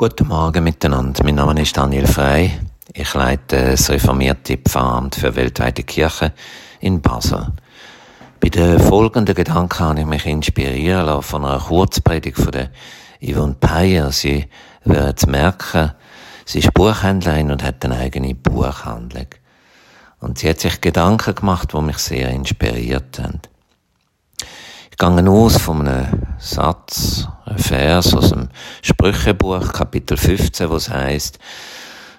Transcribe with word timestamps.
Guten 0.00 0.28
Morgen 0.28 0.64
miteinander. 0.64 1.22
Mein 1.24 1.34
Name 1.34 1.60
ist 1.60 1.76
Daniel 1.76 2.06
Frey. 2.06 2.58
Ich 2.94 3.12
leite 3.12 3.72
das 3.72 3.90
reformierte 3.90 4.56
Pfarramt 4.56 5.16
für 5.16 5.36
weltweite 5.36 5.82
Kirche 5.82 6.32
in 6.80 7.02
Basel. 7.02 7.48
Bei 8.40 8.48
den 8.48 8.80
folgenden 8.80 9.34
Gedanken 9.34 9.78
habe 9.78 10.00
ich 10.00 10.06
mich 10.06 10.24
inspirieren 10.24 11.04
lassen 11.04 11.22
von 11.22 11.44
einer 11.44 11.58
Kurzpredigt 11.58 12.38
von 12.38 12.50
der 12.50 12.70
Yvonne 13.22 13.56
Peyer. 13.60 14.10
Sie 14.10 14.46
werden 14.84 15.30
merken, 15.30 15.92
sie 16.46 16.60
ist 16.60 16.72
Buchhändlerin 16.72 17.50
und 17.50 17.62
hat 17.62 17.84
eine 17.84 17.98
eigene 17.98 18.34
Buchhandlung. 18.34 19.26
Und 20.20 20.38
sie 20.38 20.48
hat 20.48 20.60
sich 20.60 20.80
Gedanken 20.80 21.34
gemacht, 21.34 21.74
die 21.74 21.80
mich 21.82 21.98
sehr 21.98 22.30
inspiriert 22.30 23.18
haben. 23.18 23.40
Gehe 25.00 25.30
aus 25.30 25.56
von 25.56 25.88
einem 25.88 26.26
Satz, 26.38 27.26
ein 27.46 27.56
Vers 27.56 28.12
aus 28.12 28.32
dem 28.32 28.50
Sprüchebuch, 28.82 29.72
Kapitel 29.72 30.18
15, 30.18 30.68
wo 30.68 30.76
es 30.76 30.90
heißt, 30.90 31.38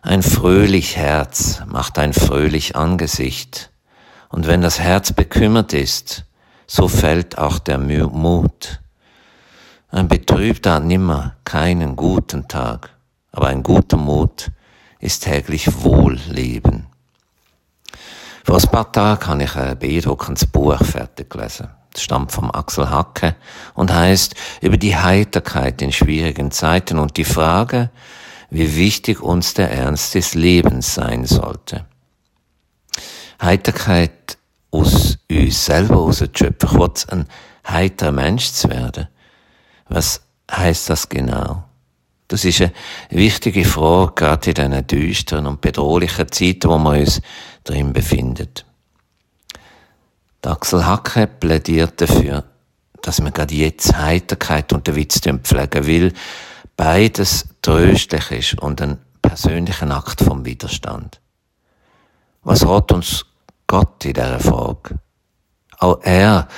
ein 0.00 0.22
fröhlich 0.22 0.96
Herz 0.96 1.60
macht 1.66 1.98
ein 1.98 2.14
fröhlich 2.14 2.76
Angesicht. 2.76 3.70
Und 4.30 4.46
wenn 4.46 4.62
das 4.62 4.80
Herz 4.80 5.12
bekümmert 5.12 5.74
ist, 5.74 6.24
so 6.66 6.88
fällt 6.88 7.36
auch 7.36 7.58
der 7.58 7.76
Mut. 7.76 8.80
Ein 9.90 10.08
Betrübter 10.08 10.76
hat 10.76 10.84
nimmer 10.84 11.34
keinen 11.44 11.96
guten 11.96 12.48
Tag, 12.48 12.96
aber 13.30 13.48
ein 13.48 13.62
guter 13.62 13.98
Mut 13.98 14.50
ist 15.00 15.24
täglich 15.24 15.82
Wohlleben. 15.82 16.86
Vor 18.42 18.56
ein 18.56 18.70
paar 18.70 18.90
Tagen 18.90 19.26
habe 19.26 19.42
ich 19.44 19.54
ein 19.54 19.78
beeindruckendes 19.78 20.46
Buch 20.46 20.82
fertig 20.82 21.28
gelesen. 21.28 21.68
Stammt 21.96 22.32
vom 22.32 22.50
Axel 22.50 22.90
Hacke 22.90 23.34
und 23.74 23.92
heißt 23.92 24.34
über 24.60 24.76
die 24.76 24.96
Heiterkeit 24.96 25.82
in 25.82 25.92
schwierigen 25.92 26.50
Zeiten 26.50 26.98
und 26.98 27.16
die 27.16 27.24
Frage, 27.24 27.90
wie 28.50 28.76
wichtig 28.76 29.20
uns 29.20 29.54
der 29.54 29.70
Ernst 29.70 30.14
des 30.14 30.34
Lebens 30.34 30.94
sein 30.94 31.26
Heiterkeit 33.40 34.38
aus 34.70 35.18
uns 35.30 35.64
selber 35.64 35.96
rauszuschöpfen, 35.96 36.68
kurz 36.68 37.06
ein 37.06 37.26
heiterer 37.66 38.12
Mensch 38.12 38.52
zu 38.52 38.68
werden. 38.68 39.08
Was 39.88 40.22
heißt 40.50 40.90
das 40.90 41.08
genau? 41.08 41.64
Das 42.28 42.44
ist 42.44 42.60
eine 42.60 42.72
wichtige 43.10 43.64
Frage, 43.64 44.12
gerade 44.14 44.50
in 44.50 44.54
diesen 44.54 44.86
düsteren 44.86 45.46
und 45.46 45.60
bedrohlichen 45.60 46.30
Zeiten, 46.30 46.68
wo 46.68 46.78
wir 46.78 47.00
uns 47.00 47.20
drin 47.64 47.92
befinden. 47.92 48.48
Axel 50.50 50.84
Hacke 50.84 51.26
plädiert 51.26 52.00
dafür, 52.00 52.44
dass 53.02 53.20
man 53.20 53.32
gerade 53.32 53.54
jetzt 53.54 53.96
Heiterkeit 53.96 54.72
und 54.72 54.86
den 54.86 54.96
Witz 54.96 55.20
pflegen 55.20 55.86
will, 55.86 56.12
beides 56.76 57.46
tröstlich 57.62 58.30
ist 58.32 58.60
und 58.60 58.82
ein 58.82 58.98
persönlicher 59.22 59.90
Akt 59.90 60.20
vom 60.20 60.44
Widerstand. 60.44 61.20
Was 62.42 62.64
hat 62.66 62.90
uns 62.92 63.26
Gott 63.66 64.04
in 64.04 64.14
dieser 64.14 64.40
Frage? 64.40 64.98
Auch 65.78 66.00
er 66.02 66.48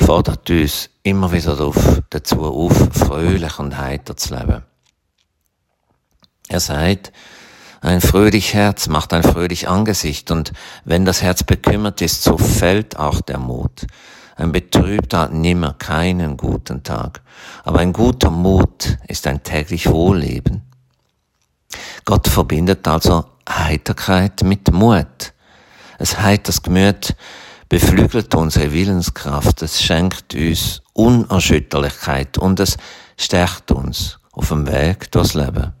fordert 0.00 0.50
uns 0.50 0.90
immer 1.02 1.30
wieder 1.30 1.60
auf, 1.60 2.02
dazu 2.10 2.42
auf, 2.42 2.76
fröhlich 2.92 3.58
und 3.58 3.78
heiter 3.78 4.16
zu 4.16 4.34
leben. 4.34 4.62
Er 6.48 6.60
sagt, 6.60 7.12
ein 7.86 8.00
fröhlich 8.00 8.52
Herz 8.52 8.88
macht 8.88 9.12
ein 9.12 9.22
fröhlich 9.22 9.68
Angesicht 9.68 10.30
und 10.30 10.52
wenn 10.84 11.04
das 11.04 11.22
Herz 11.22 11.44
bekümmert 11.44 12.00
ist, 12.02 12.22
so 12.22 12.36
fällt 12.36 12.98
auch 12.98 13.20
der 13.20 13.38
Mut. 13.38 13.86
Ein 14.36 14.52
Betrübter 14.52 15.20
hat 15.20 15.32
nimmer 15.32 15.74
keinen 15.74 16.36
guten 16.36 16.82
Tag, 16.82 17.22
aber 17.64 17.78
ein 17.78 17.92
guter 17.92 18.30
Mut 18.30 18.98
ist 19.06 19.26
ein 19.26 19.42
täglich 19.42 19.88
Wohlleben. 19.88 20.62
Gott 22.04 22.28
verbindet 22.28 22.86
also 22.88 23.24
Heiterkeit 23.48 24.42
mit 24.42 24.72
Mut. 24.72 25.32
Es 25.98 26.20
heiters 26.20 26.62
Gemüt 26.62 27.14
beflügelt 27.68 28.34
unsere 28.34 28.72
Willenskraft, 28.72 29.62
es 29.62 29.80
schenkt 29.80 30.34
uns 30.34 30.82
Unerschütterlichkeit 30.92 32.36
und 32.36 32.58
es 32.60 32.76
stärkt 33.16 33.70
uns 33.70 34.18
auf 34.32 34.48
dem 34.48 34.66
Weg 34.66 35.10
durchs 35.12 35.34
Leben. 35.34 35.75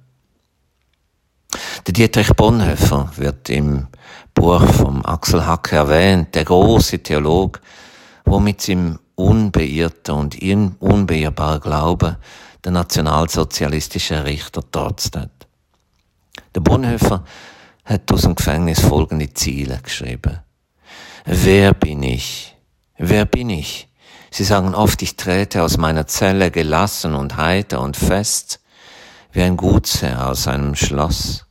Der 1.86 1.92
Dietrich 1.92 2.28
Bonhoeffer 2.34 3.10
wird 3.16 3.48
im 3.50 3.88
Buch 4.34 4.64
vom 4.64 5.04
Axel 5.04 5.46
Hacke 5.46 5.76
erwähnt, 5.76 6.34
der 6.34 6.44
große 6.44 6.98
Theolog, 7.02 7.60
wo 8.24 8.40
mit 8.40 8.60
seinem 8.60 8.98
unbeirrten 9.14 10.14
und 10.14 10.36
unbeirrbaren 10.80 11.60
Glauben 11.60 12.16
der 12.64 12.72
nationalsozialistische 12.72 14.24
Richter 14.24 14.62
trotzt 14.70 15.16
hat. 15.16 15.46
Der 16.54 16.60
Bonhoeffer 16.60 17.24
hat 17.84 18.12
aus 18.12 18.22
dem 18.22 18.34
Gefängnis 18.34 18.80
folgende 18.80 19.32
Ziele 19.32 19.78
geschrieben. 19.82 20.40
Wer 21.24 21.72
bin 21.74 22.02
ich? 22.02 22.56
Wer 22.98 23.24
bin 23.24 23.50
ich? 23.50 23.88
Sie 24.30 24.44
sagen 24.44 24.74
oft, 24.74 25.00
ich 25.02 25.16
trete 25.16 25.62
aus 25.62 25.78
meiner 25.78 26.06
Zelle 26.06 26.50
gelassen 26.50 27.14
und 27.14 27.36
heiter 27.36 27.80
und 27.80 27.96
fest, 27.96 28.60
wie 29.32 29.42
ein 29.42 29.56
Gutsherr 29.56 30.28
aus 30.28 30.46
einem 30.48 30.74
Schloss. 30.74 31.45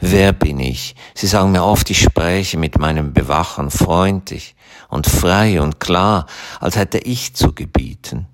Wer 0.00 0.32
bin 0.32 0.60
ich? 0.60 0.94
Sie 1.14 1.26
sagen 1.26 1.52
mir 1.52 1.64
oft, 1.64 1.88
ich 1.90 2.00
spreche 2.00 2.58
mit 2.58 2.78
meinem 2.78 3.12
Bewachen 3.12 3.70
freundlich 3.70 4.54
und 4.88 5.06
frei 5.06 5.60
und 5.60 5.80
klar, 5.80 6.26
als 6.60 6.76
hätte 6.76 6.98
ich 6.98 7.34
zu 7.34 7.52
gebieten. 7.52 8.26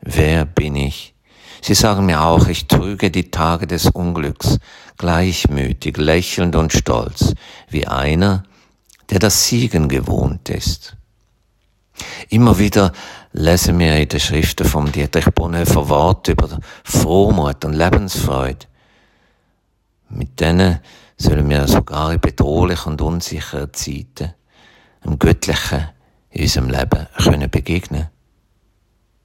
Wer 0.00 0.44
bin 0.44 0.76
ich? 0.76 1.14
Sie 1.62 1.74
sagen 1.74 2.06
mir 2.06 2.22
auch, 2.22 2.48
ich 2.48 2.68
trüge 2.68 3.10
die 3.10 3.30
Tage 3.30 3.66
des 3.66 3.86
Unglücks, 3.86 4.58
gleichmütig, 4.96 5.96
lächelnd 5.98 6.56
und 6.56 6.72
stolz, 6.72 7.34
wie 7.68 7.86
einer, 7.86 8.44
der 9.10 9.18
das 9.18 9.46
Siegen 9.46 9.88
gewohnt 9.88 10.48
ist. 10.48 10.96
Immer 12.30 12.58
wieder 12.58 12.92
lesen 13.32 13.78
wir 13.78 13.96
in 13.96 14.08
den 14.08 14.20
Schriften 14.20 14.66
vom 14.66 14.90
Dietrich 14.90 15.26
Bonhoeffer 15.26 15.88
Worte 15.88 16.32
über 16.32 16.58
Frohmut 16.84 17.64
und 17.64 17.74
Lebensfreude. 17.74 18.66
Mit 20.10 20.40
denen 20.40 20.80
sollen 21.16 21.48
wir 21.48 21.66
sogar 21.68 22.12
in 22.12 22.20
bedrohlichen 22.20 22.92
und 22.92 23.02
unsicheren 23.02 23.72
Zeiten 23.72 24.34
dem 25.04 25.18
Göttlichen 25.18 25.88
in 26.30 26.42
unserem 26.42 26.68
Leben 26.70 27.06
können 27.16 27.50
begegnen 27.50 28.08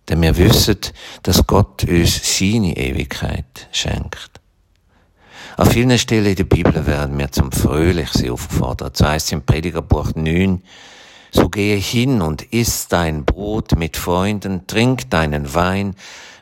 Denn 0.07 0.21
wir 0.21 0.37
wissen, 0.37 0.77
dass 1.23 1.45
Gott 1.47 1.83
uns 1.83 2.37
seine 2.37 2.77
Ewigkeit 2.77 3.67
schenkt. 3.71 4.39
An 5.57 5.69
vielen 5.69 5.97
Stellen 5.97 6.25
in 6.25 6.35
der 6.35 6.43
Bibel 6.43 6.85
werden 6.85 7.17
wir 7.17 7.31
zum 7.31 7.51
Fröhlichsein 7.51 8.29
aufgefordert. 8.29 8.97
So 8.97 9.07
heißt 9.07 9.27
es 9.27 9.31
im 9.31 9.43
Predigerbuch 9.43 10.13
9, 10.13 10.61
so 11.31 11.49
gehe 11.49 11.77
hin 11.77 12.21
und 12.21 12.53
iss 12.53 12.87
dein 12.87 13.25
Brot 13.25 13.75
mit 13.77 13.97
Freunden, 13.97 14.67
trink 14.67 15.09
deinen 15.09 15.53
Wein 15.53 15.95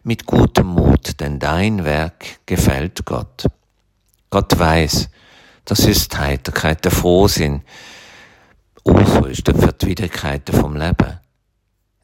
mit 0.04 0.26
gutem 0.26 0.68
Mut, 0.68 1.20
denn 1.20 1.40
dein 1.40 1.86
Werk 1.86 2.46
gefällt 2.46 3.06
Gott. 3.06 3.46
Gott 4.34 4.58
weiß, 4.58 5.10
das 5.64 5.82
ist 5.82 6.18
Heiterkeit, 6.18 6.84
der 6.84 6.92
Frohsinn, 6.92 7.62
Ausrüsten 8.84 9.56
für 9.56 9.74
die 9.74 9.86
Widrigkeiten 9.86 10.60
vom 10.60 10.76
Leben. 10.76 11.20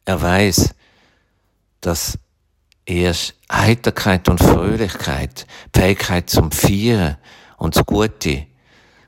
Er 0.04 0.22
weiß, 0.22 0.72
dass 1.80 2.20
erst 2.86 3.34
Heiterkeit 3.50 4.28
und 4.28 4.38
Fröhlichkeit, 4.38 5.44
Fähigkeit 5.74 6.30
zum 6.30 6.52
Feiern 6.52 7.16
und 7.56 7.74
das 7.74 7.84
Gute 7.84 8.46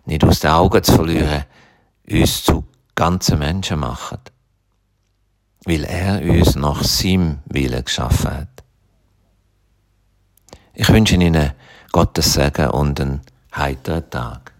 nicht 0.04 0.24
aus 0.24 0.40
den 0.40 0.50
Augen 0.50 0.82
zu 0.82 0.94
verlieren, 0.94 1.44
uns 2.10 2.42
zu 2.42 2.64
ganzen 2.96 3.38
Menschen 3.38 3.78
machen. 3.78 4.18
Weil 5.64 5.84
er 5.84 6.20
uns 6.22 6.56
nach 6.56 6.82
seinem 6.82 7.38
Willen 7.44 7.84
geschaffen 7.84 8.32
hat. 8.32 8.51
Ich 10.74 10.88
wünsche 10.88 11.16
Ihnen 11.16 11.52
Gottes 11.92 12.32
Segen 12.32 12.70
und 12.70 13.00
einen 13.00 13.20
heiteren 13.54 14.08
Tag. 14.08 14.51